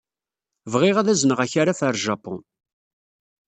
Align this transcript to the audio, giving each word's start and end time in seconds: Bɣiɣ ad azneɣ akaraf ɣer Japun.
Bɣiɣ 0.71 0.95
ad 0.97 1.07
azneɣ 1.13 1.39
akaraf 1.45 1.79
ɣer 1.83 1.95
Japun. 2.03 2.41